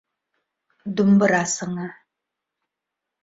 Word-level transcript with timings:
ДУМБЫРА 0.95 1.43
СЫҢЫ 1.53 1.85